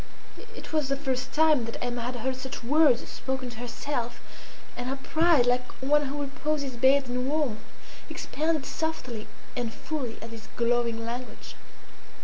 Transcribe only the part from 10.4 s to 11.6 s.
glowing language.